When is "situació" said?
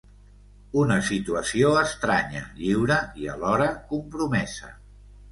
1.09-1.73